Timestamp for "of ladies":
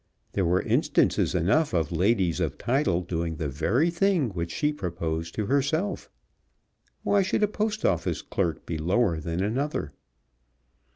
1.75-2.39